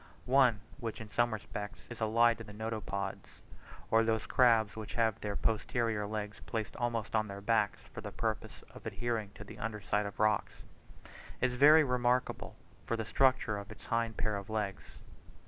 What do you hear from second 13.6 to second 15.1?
its hind pair of legs.